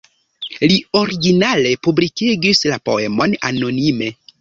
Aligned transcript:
Li 0.71 0.79
originale 1.01 1.75
publikigis 1.89 2.65
la 2.73 2.83
poemon 2.91 3.41
anonime. 3.55 4.15